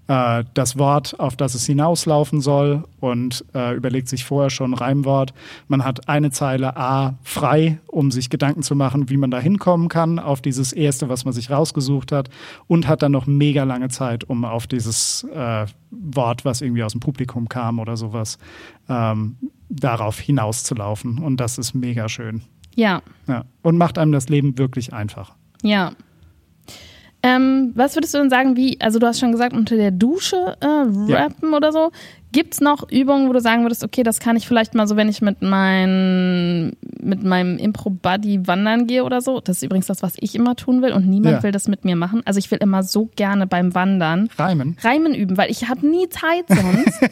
[0.06, 4.74] äh, das Wort, auf das es hinauslaufen soll und äh, überlegt sich vorher schon ein
[4.74, 5.32] Reimwort.
[5.68, 9.88] Man hat eine Zeile A frei, um sich Gedanken zu machen, wie man da hinkommen
[9.88, 12.28] kann auf dieses erste, was man sich rausgesucht hat
[12.66, 16.92] und hat dann noch mega lange Zeit, um auf dieses äh, Wort, was irgendwie aus
[16.92, 18.38] dem Publikum kam oder sowas,
[18.88, 19.36] ähm,
[19.68, 21.18] darauf hinauszulaufen.
[21.18, 22.42] Und das ist mega schön.
[22.74, 23.02] Ja.
[23.26, 23.44] ja.
[23.62, 25.34] Und macht einem das Leben wirklich einfach.
[25.62, 25.92] Ja.
[27.24, 30.58] Ähm, was würdest du denn sagen, wie, also du hast schon gesagt, unter der Dusche
[30.60, 31.56] äh, rappen ja.
[31.56, 31.90] oder so.
[32.32, 34.96] Gibt es noch Übungen, wo du sagen würdest, okay, das kann ich vielleicht mal so,
[34.96, 39.40] wenn ich mit, mein, mit meinem Impro-Buddy wandern gehe oder so?
[39.40, 41.42] Das ist übrigens das, was ich immer tun will und niemand ja.
[41.44, 42.20] will das mit mir machen.
[42.26, 46.10] Also ich will immer so gerne beim Wandern Reimen, Reimen üben, weil ich habe nie
[46.10, 47.00] Zeit sonst.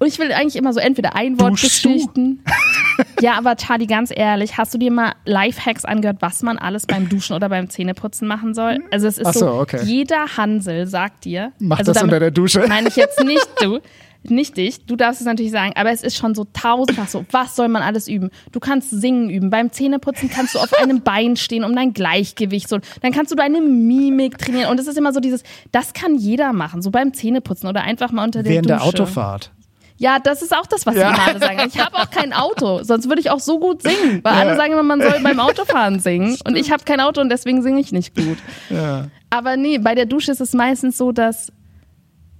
[0.00, 2.40] Und ich will eigentlich immer so entweder ein Wort geschichten.
[3.20, 7.08] ja, aber Charlie, ganz ehrlich, hast du dir mal Lifehacks angehört, was man alles beim
[7.08, 8.78] Duschen oder beim Zähneputzen machen soll?
[8.90, 9.80] Also es ist so, so, okay.
[9.84, 11.52] jeder Hansel sagt dir.
[11.58, 12.64] Mach also das unter der Dusche.
[12.68, 13.80] Meine ich jetzt nicht du.
[14.26, 17.26] Nicht dich, du darfst es natürlich sagen, aber es ist schon so tausendfach so.
[17.30, 18.30] Was soll man alles üben?
[18.52, 19.50] Du kannst singen üben.
[19.50, 22.78] Beim Zähneputzen kannst du auf einem Bein stehen, um dein Gleichgewicht so.
[23.02, 24.70] Dann kannst du deine Mimik trainieren.
[24.70, 28.12] Und es ist immer so dieses, das kann jeder machen, so beim Zähneputzen oder einfach
[28.12, 28.80] mal unter der Während Dusche.
[28.80, 29.50] Während der Autofahrt.
[29.96, 31.10] Ja, das ist auch das, was ja.
[31.10, 31.60] alle sagen.
[31.68, 34.20] Ich habe auch kein Auto, sonst würde ich auch so gut singen.
[34.22, 34.40] Weil ja.
[34.40, 36.36] alle sagen immer, man soll beim Autofahren singen.
[36.44, 38.38] Und ich habe kein Auto und deswegen singe ich nicht gut.
[38.70, 39.06] Ja.
[39.30, 41.52] Aber nee, bei der Dusche ist es meistens so, dass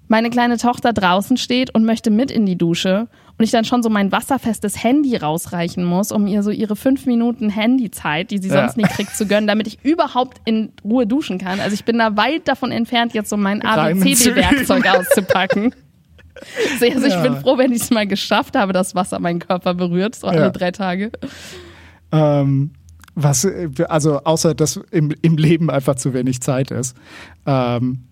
[0.08, 3.08] meine kleine Tochter draußen steht und möchte mit in die Dusche.
[3.38, 7.06] und ich dann schon so mein wasserfestes Handy rausreichen muss, um ihr so ihre fünf
[7.06, 8.82] Minuten Handyzeit, die sie sonst ja.
[8.82, 11.58] nicht kriegt, zu gönnen, damit ich überhaupt in Ruhe duschen kann.
[11.60, 15.74] Also ich bin da weit davon entfernt, jetzt so mein ABCD-Werkzeug auszupacken.
[16.80, 20.14] Also ich bin froh, wenn ich es mal geschafft habe, dass Wasser meinen Körper berührt,
[20.14, 20.50] so alle ja.
[20.50, 21.12] drei Tage.
[22.12, 22.72] Ähm,
[23.14, 23.46] was,
[23.88, 26.96] also außer dass im, im Leben einfach zu wenig Zeit ist,
[27.46, 28.08] ähm,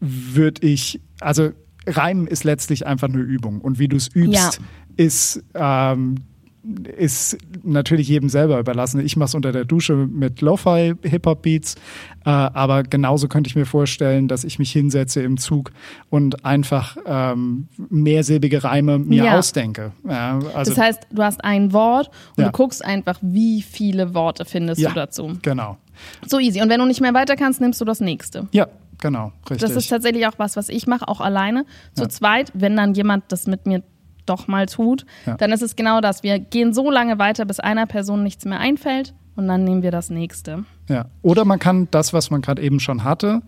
[0.00, 1.50] würde ich, also
[1.86, 3.60] Reimen ist letztlich einfach eine Übung.
[3.60, 4.50] Und wie du es übst, ja.
[4.96, 6.16] ist ähm,
[6.96, 9.00] ist natürlich jedem selber überlassen.
[9.00, 11.76] Ich mache es unter der Dusche mit Lo-Fi Hip-Hop-Beats,
[12.24, 15.72] äh, aber genauso könnte ich mir vorstellen, dass ich mich hinsetze im Zug
[16.10, 19.38] und einfach ähm, mehrsilbige Reime mir ja.
[19.38, 19.92] ausdenke.
[20.06, 22.50] Ja, also, das heißt, du hast ein Wort und ja.
[22.50, 25.38] du guckst einfach, wie viele Worte findest du dazu.
[25.42, 25.78] Genau.
[26.26, 26.60] So easy.
[26.60, 28.46] Und wenn du nicht mehr weiter kannst, nimmst du das nächste.
[28.52, 29.60] Ja, genau, richtig.
[29.60, 31.64] Das ist tatsächlich auch was, was ich mache, auch alleine.
[31.94, 33.82] Zu zweit, wenn dann jemand das mit mir
[34.28, 35.36] doch mal tut, ja.
[35.36, 36.22] dann ist es genau das.
[36.22, 39.90] Wir gehen so lange weiter, bis einer Person nichts mehr einfällt und dann nehmen wir
[39.90, 40.64] das nächste.
[40.88, 43.42] Ja, oder man kann das, was man gerade eben schon hatte,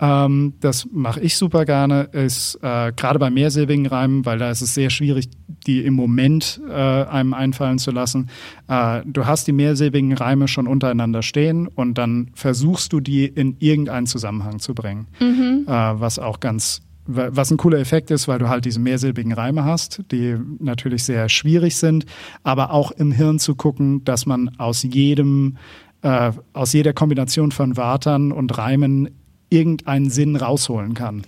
[0.00, 4.60] ähm, das mache ich super gerne, ist äh, gerade bei mehrsilbigen Reimen, weil da ist
[4.60, 5.28] es sehr schwierig,
[5.66, 8.28] die im Moment äh, einem einfallen zu lassen.
[8.68, 13.56] Äh, du hast die mehrsilbigen Reime schon untereinander stehen und dann versuchst du die in
[13.60, 15.64] irgendeinen Zusammenhang zu bringen, mhm.
[15.66, 19.64] Äh, was auch ganz was ein cooler Effekt ist, weil du halt diese mehrsilbigen Reime
[19.64, 22.06] hast, die natürlich sehr schwierig sind,
[22.42, 25.56] aber auch im Hirn zu gucken, dass man aus jedem,
[26.02, 29.10] äh, aus jeder Kombination von Wörtern und Reimen
[29.50, 31.22] irgendeinen Sinn rausholen kann.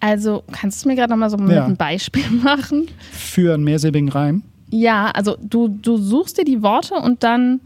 [0.00, 1.64] Also kannst du mir gerade nochmal so ja.
[1.64, 2.88] ein Beispiel machen?
[3.12, 4.42] Für einen mehrsilbigen Reim?
[4.70, 7.60] Ja, also du, du suchst dir die Worte und dann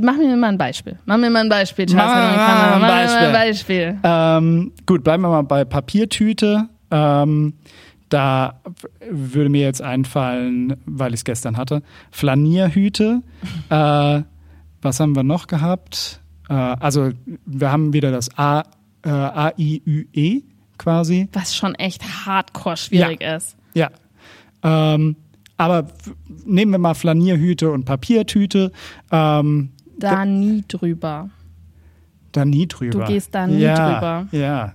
[0.00, 0.98] Mach mir mal ein Beispiel.
[1.04, 2.36] Mach mir mal ein Beispiel, Charles.
[2.36, 3.98] Mach, mach, mach, mach ein Beispiel.
[4.02, 6.68] Ähm, gut, bleiben wir mal bei Papiertüte.
[6.90, 7.54] Ähm,
[8.08, 8.60] da
[9.10, 13.22] würde mir jetzt einfallen, weil ich es gestern hatte, Flanierhüte.
[13.70, 14.22] äh,
[14.82, 16.20] was haben wir noch gehabt?
[16.48, 17.10] Äh, also
[17.46, 18.64] wir haben wieder das A,
[19.04, 20.42] äh, A-I-Ü-E
[20.76, 21.28] quasi.
[21.32, 23.36] Was schon echt hardcore schwierig ja.
[23.36, 23.56] ist.
[23.74, 23.90] Ja.
[24.62, 25.16] Ähm,
[25.56, 25.86] aber
[26.44, 28.72] nehmen wir mal Flanierhüte und Papiertüte.
[29.10, 29.70] Ähm,
[30.02, 31.30] da nie drüber.
[32.32, 33.04] Da nie drüber.
[33.04, 34.26] Du gehst da nie ja, drüber.
[34.32, 34.74] Ja,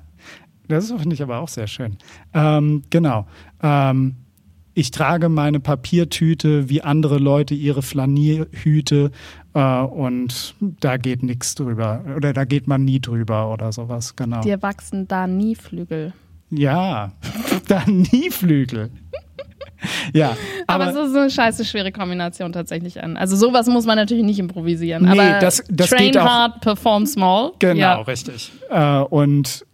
[0.67, 1.97] das finde ich aber auch sehr schön.
[2.33, 3.25] Ähm, genau.
[3.61, 4.15] Ähm,
[4.73, 9.11] ich trage meine Papiertüte wie andere Leute ihre Flanierhüte
[9.55, 14.41] äh, und da geht nichts drüber oder da geht man nie drüber oder sowas, genau.
[14.41, 16.13] Dir wachsen da nie Flügel.
[16.51, 17.11] Ja,
[17.67, 18.91] da nie Flügel
[20.13, 20.35] ja.
[20.67, 23.17] Aber, aber es ist eine scheiße schwere Kombination tatsächlich an.
[23.17, 25.03] Also sowas muss man natürlich nicht improvisieren.
[25.03, 27.51] Nee, aber das, das train geht auch, hard, perform small.
[27.59, 28.01] Genau, ja.
[28.01, 28.51] richtig.
[28.69, 29.65] Äh, und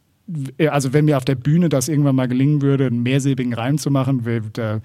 [0.70, 3.92] also wenn mir auf der Bühne das irgendwann mal gelingen würde, einen mehrsilbigen Reim zu
[3.92, 4.80] machen, da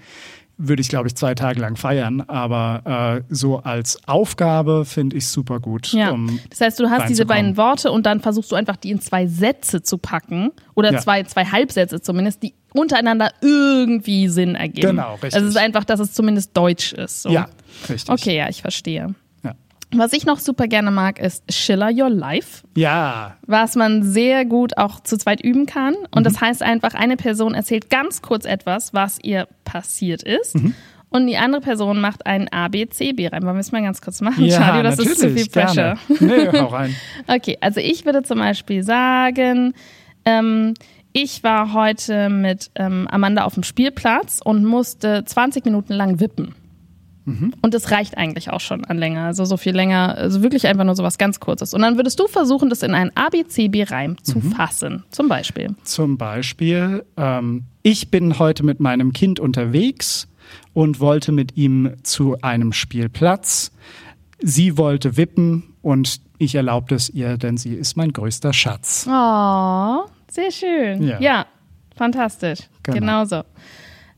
[0.59, 2.21] würde ich, glaube ich, zwei Tage lang feiern.
[2.21, 5.91] Aber äh, so als Aufgabe finde ich super gut.
[5.93, 6.11] Ja.
[6.11, 9.01] Um das heißt, du hast diese beiden Worte und dann versuchst du einfach, die in
[9.01, 10.51] zwei Sätze zu packen.
[10.75, 10.99] Oder ja.
[10.99, 14.97] zwei, zwei Halbsätze zumindest, die untereinander irgendwie Sinn ergeben.
[14.97, 15.33] Genau, richtig.
[15.33, 17.23] Also es ist einfach, dass es zumindest deutsch ist.
[17.23, 17.29] So.
[17.29, 17.47] Ja,
[17.89, 18.09] richtig.
[18.09, 19.15] Okay, ja, ich verstehe.
[19.91, 22.63] Was ich noch super gerne mag, ist Schiller Your Life.
[22.75, 23.37] Ja.
[23.47, 25.95] Was man sehr gut auch zu zweit üben kann.
[26.11, 26.23] Und mhm.
[26.25, 30.55] das heißt einfach, eine Person erzählt ganz kurz etwas, was ihr passiert ist.
[30.55, 30.75] Mhm.
[31.09, 33.43] Und die andere Person macht einen A, B, C, B rein.
[33.43, 34.83] Wollen wir es mal ganz kurz machen, ja, Charlie?
[34.83, 35.97] Das ist zu viel Pressure.
[36.07, 36.49] Gerne.
[36.51, 36.95] Nee, hau rein.
[37.27, 39.73] okay, also ich würde zum Beispiel sagen,
[40.23, 40.75] ähm,
[41.13, 46.53] ich war heute mit ähm, Amanda auf dem Spielplatz und musste 20 Minuten lang wippen.
[47.29, 47.53] Mhm.
[47.61, 49.25] Und das reicht eigentlich auch schon an länger.
[49.25, 51.73] Also so viel länger, also wirklich einfach nur so was ganz Kurzes.
[51.73, 54.51] Und dann würdest du versuchen, das in einen ABCB-Reim zu mhm.
[54.51, 55.03] fassen.
[55.11, 55.75] Zum Beispiel.
[55.83, 60.27] Zum Beispiel, ähm, ich bin heute mit meinem Kind unterwegs
[60.73, 63.71] und wollte mit ihm zu einem Spielplatz.
[64.39, 69.05] Sie wollte wippen und ich erlaubte es ihr, denn sie ist mein größter Schatz.
[69.07, 71.03] Oh, sehr schön.
[71.03, 71.45] Ja, ja
[71.95, 72.59] fantastisch.
[72.83, 72.97] Genau.
[72.97, 73.41] Genauso.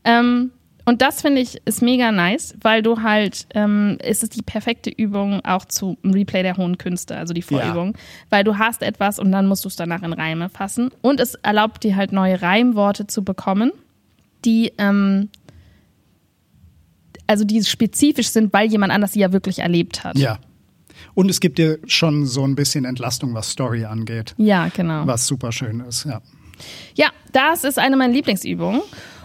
[0.04, 0.52] Ähm,
[0.84, 4.90] und das finde ich ist mega nice, weil du halt, ähm, es ist die perfekte
[4.90, 8.00] Übung auch zum Replay der hohen Künste, also die Vorübung, ja.
[8.30, 10.90] weil du hast etwas und dann musst du es danach in Reime fassen.
[11.00, 13.72] Und es erlaubt dir halt neue Reimworte zu bekommen,
[14.44, 15.28] die, ähm,
[17.28, 20.18] also die spezifisch sind, weil jemand anders sie ja wirklich erlebt hat.
[20.18, 20.38] Ja.
[21.14, 24.34] Und es gibt dir schon so ein bisschen Entlastung, was Story angeht.
[24.36, 25.06] Ja, genau.
[25.06, 26.22] Was super schön ist, ja.
[26.94, 28.82] Ja, das ist eine meiner Lieblingsübungen.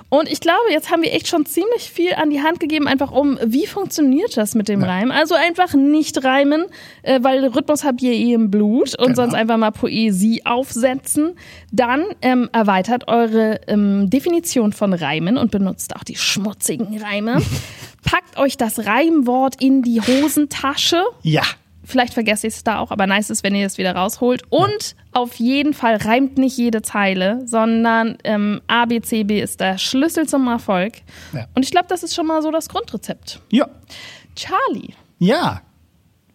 [0.10, 3.12] Und ich glaube, jetzt haben wir echt schon ziemlich viel an die Hand gegeben, einfach
[3.12, 4.88] um, wie funktioniert das mit dem ja.
[4.88, 5.12] Reimen?
[5.12, 6.66] Also einfach nicht reimen,
[7.04, 9.16] äh, weil Rhythmus habt ihr eh im Blut und genau.
[9.16, 11.36] sonst einfach mal Poesie aufsetzen.
[11.74, 17.42] Dann ähm, erweitert eure ähm, Definition von Reimen und benutzt auch die schmutzigen Reime.
[18.04, 21.04] Packt euch das Reimwort in die Hosentasche.
[21.24, 21.44] Ja.
[21.84, 24.44] Vielleicht vergesse ich es da auch, aber nice ist, wenn ihr es wieder rausholt.
[24.50, 25.04] Und ja.
[25.18, 29.80] Auf jeden Fall reimt nicht jede Zeile, sondern ähm, A, B, C, B ist der
[29.80, 30.94] Schlüssel zum Erfolg.
[31.34, 31.48] Ja.
[31.56, 33.42] Und ich glaube, das ist schon mal so das Grundrezept.
[33.50, 33.68] Ja.
[34.36, 34.94] Charlie.
[35.18, 35.62] Ja.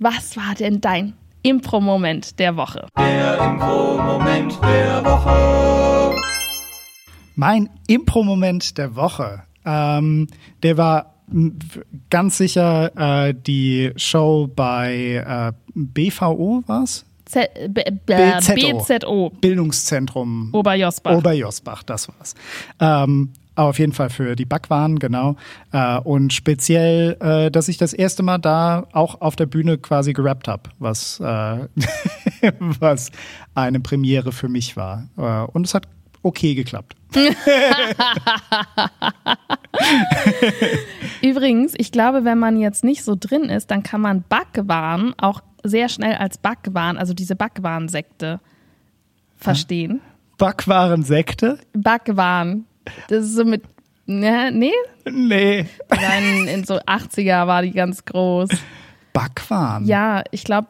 [0.01, 2.88] Was war denn dein Impro-Moment der Woche?
[2.99, 6.16] Der Impro-Moment der Woche.
[7.37, 10.27] Mein Impro-Moment der Woche, ähm,
[10.64, 11.14] der war
[12.11, 17.07] ganz sicher äh, die Show bei äh, BVO, was?
[17.33, 18.79] BZO.
[18.79, 19.33] BZO.
[19.40, 21.16] Bildungszentrum Oberjosbach.
[21.16, 22.35] Oberjosbach, das war's.
[22.81, 25.37] Ähm, auf jeden Fall für die Backwaren, genau.
[25.73, 30.14] Äh, und speziell, äh, dass ich das erste Mal da auch auf der Bühne quasi
[30.14, 31.25] gerappt habe, was, äh,
[32.81, 33.11] was
[33.55, 35.09] eine Premiere für mich war.
[35.18, 35.87] Äh, und es hat
[36.23, 36.97] okay geklappt.
[41.23, 45.42] Übrigens, ich glaube, wenn man jetzt nicht so drin ist, dann kann man Backwaren auch
[45.62, 48.40] sehr schnell als Backwaren, also diese Backwarensekte,
[49.37, 50.01] verstehen.
[50.38, 51.59] Backwarensekte?
[51.72, 52.66] Backwaren.
[53.09, 53.62] Das ist so mit.
[54.07, 54.72] Ne, nee?
[55.11, 55.66] Nee.
[55.88, 58.51] Nein, in so 80er war die ganz groß.
[59.12, 59.87] Backwaren?
[59.87, 60.68] Ja, ich glaube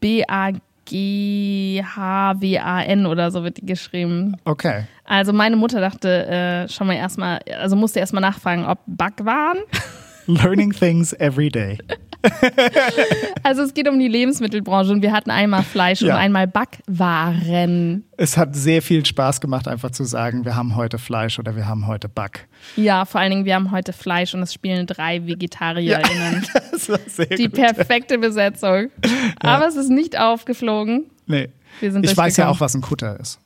[0.00, 0.60] B-A-G.
[0.84, 4.36] G-H-W-A-N oder so wird die geschrieben.
[4.44, 4.84] Okay.
[5.04, 9.58] Also meine Mutter dachte äh, schon mal erstmal, also musste erstmal nachfragen, ob Backwaren.
[10.26, 11.78] Learning things every day.
[13.42, 16.14] also es geht um die Lebensmittelbranche und wir hatten einmal Fleisch ja.
[16.14, 18.04] und einmal Backwaren.
[18.16, 21.66] Es hat sehr viel Spaß gemacht, einfach zu sagen, wir haben heute Fleisch oder wir
[21.66, 22.48] haben heute Back.
[22.76, 26.44] Ja, vor allen Dingen, wir haben heute Fleisch und es spielen drei VegetarierInnen.
[26.54, 27.54] Ja, das war sehr die gut.
[27.54, 28.90] perfekte Besetzung.
[29.04, 29.10] Ja.
[29.40, 31.04] Aber es ist nicht aufgeflogen.
[31.26, 31.48] Nee.
[31.80, 33.38] ich weiß ja auch, was ein Kutter ist.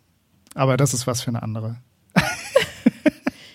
[0.55, 1.77] Aber das ist was für eine andere.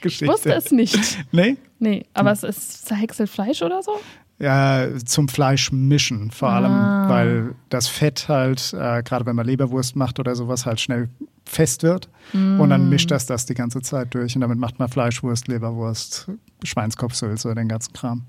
[0.01, 0.25] Geschichte.
[0.25, 1.17] Ich wusste es nicht.
[1.31, 1.55] Nee?
[1.79, 2.37] Nee, aber hm.
[2.37, 3.99] es ist zerhäckselt Fleisch oder so?
[4.43, 7.07] Ja, zum Fleisch mischen, vor allem, ah.
[7.07, 11.07] weil das Fett halt, äh, gerade wenn man Leberwurst macht oder sowas, halt schnell
[11.45, 12.09] fest wird.
[12.33, 12.59] Mm.
[12.59, 14.35] Und dann mischt das das die ganze Zeit durch.
[14.35, 16.29] Und damit macht man Fleischwurst, Leberwurst,
[16.61, 18.25] Schweinskopfsülze, den ganzen Kram.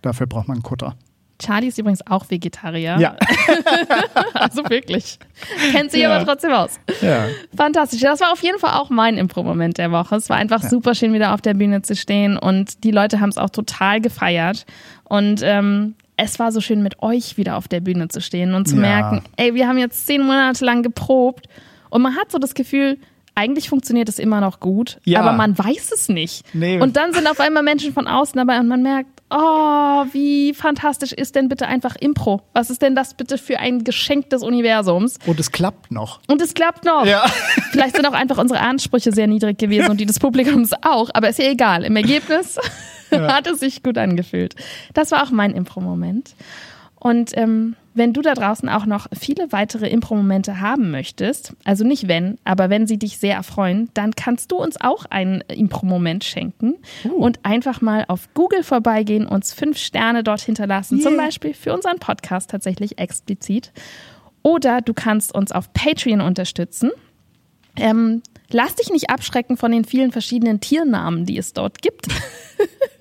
[0.00, 0.96] Dafür braucht man einen Kutter.
[1.40, 2.98] Charlie ist übrigens auch Vegetarier.
[2.98, 3.16] Ja.
[4.34, 5.18] also wirklich.
[5.72, 6.14] Kennt sich ja.
[6.14, 6.78] aber trotzdem aus.
[7.00, 7.26] Ja.
[7.56, 8.00] Fantastisch.
[8.00, 10.16] Das war auf jeden Fall auch mein Impro-Moment der Woche.
[10.16, 10.68] Es war einfach ja.
[10.68, 14.00] super schön, wieder auf der Bühne zu stehen und die Leute haben es auch total
[14.00, 14.66] gefeiert.
[15.04, 18.66] Und ähm, es war so schön, mit euch wieder auf der Bühne zu stehen und
[18.66, 18.82] zu ja.
[18.82, 21.46] merken, ey, wir haben jetzt zehn Monate lang geprobt
[21.88, 22.98] und man hat so das Gefühl,
[23.34, 25.20] eigentlich funktioniert es immer noch gut, ja.
[25.20, 26.44] aber man weiß es nicht.
[26.54, 26.80] Nee.
[26.80, 31.12] Und dann sind auf einmal Menschen von außen dabei und man merkt, oh, wie fantastisch
[31.12, 32.42] ist denn bitte einfach Impro?
[32.52, 35.18] Was ist denn das bitte für ein Geschenk des Universums?
[35.26, 36.20] Und es klappt noch.
[36.26, 37.06] Und es klappt noch.
[37.06, 37.24] Ja.
[37.70, 41.28] Vielleicht sind auch einfach unsere Ansprüche sehr niedrig gewesen und die des Publikums auch, aber
[41.28, 41.84] ist ja egal.
[41.84, 42.58] Im Ergebnis
[43.10, 43.32] ja.
[43.34, 44.54] hat es sich gut angefühlt.
[44.94, 46.34] Das war auch mein Impro-Moment.
[47.00, 52.06] Und ähm, wenn du da draußen auch noch viele weitere Impro-Momente haben möchtest, also nicht
[52.06, 56.74] wenn, aber wenn sie dich sehr erfreuen, dann kannst du uns auch einen Impro-Moment schenken
[57.04, 57.08] uh.
[57.08, 61.08] und einfach mal auf Google vorbeigehen, uns fünf Sterne dort hinterlassen, yeah.
[61.08, 63.72] zum Beispiel für unseren Podcast tatsächlich explizit.
[64.42, 66.90] Oder du kannst uns auf Patreon unterstützen.
[67.76, 72.08] Ähm, lass dich nicht abschrecken von den vielen verschiedenen Tiernamen, die es dort gibt.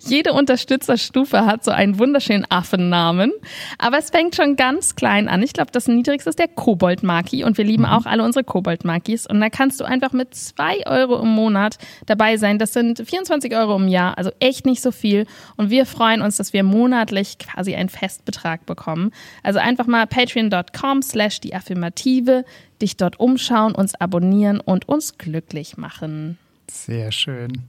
[0.00, 3.32] Jede Unterstützerstufe hat so einen wunderschönen Affennamen.
[3.78, 5.42] Aber es fängt schon ganz klein an.
[5.42, 7.90] Ich glaube, das niedrigste ist der Kobold-Maki und wir lieben mhm.
[7.90, 9.26] auch alle unsere Kobold-Makis.
[9.26, 12.58] Und da kannst du einfach mit zwei Euro im Monat dabei sein.
[12.58, 15.26] Das sind 24 Euro im Jahr, also echt nicht so viel.
[15.56, 19.12] Und wir freuen uns, dass wir monatlich quasi einen Festbetrag bekommen.
[19.42, 22.44] Also einfach mal patreon.com slash die Affirmative,
[22.80, 26.38] dich dort umschauen, uns abonnieren und uns glücklich machen.
[26.70, 27.64] Sehr schön.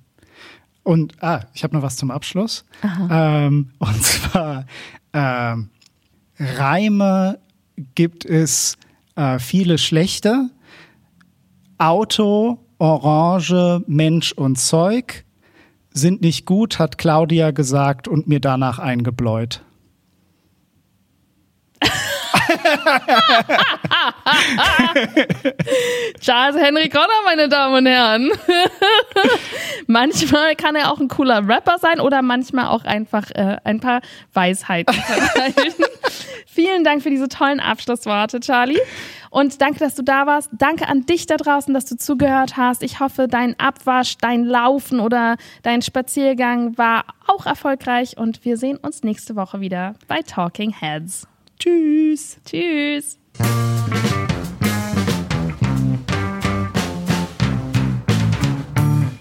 [0.89, 2.65] Und ah, ich habe noch was zum Abschluss.
[3.11, 4.65] Ähm, und zwar
[5.13, 5.69] ähm,
[6.39, 7.37] Reime
[7.93, 8.75] gibt es
[9.15, 10.49] äh, viele schlechte.
[11.77, 15.25] Auto, Orange, Mensch und Zeug
[15.91, 19.63] sind nicht gut, hat Claudia gesagt und mir danach eingebläut.
[26.19, 28.31] Charles Henry Connor, meine Damen und Herren.
[29.87, 34.01] manchmal kann er auch ein cooler Rapper sein oder manchmal auch einfach äh, ein paar
[34.33, 35.73] Weisheiten verteilen.
[36.45, 38.79] Vielen Dank für diese tollen Abschlussworte, Charlie.
[39.29, 40.49] Und danke, dass du da warst.
[40.51, 42.83] Danke an dich da draußen, dass du zugehört hast.
[42.83, 48.17] Ich hoffe, dein Abwasch, dein Laufen oder dein Spaziergang war auch erfolgreich.
[48.17, 51.27] Und wir sehen uns nächste Woche wieder bei Talking Heads.
[51.59, 52.37] Tschüss.
[52.45, 53.19] Tschüss.